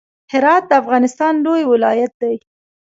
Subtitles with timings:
[0.31, 2.35] هرات د افغانستان لوی ولایت دی.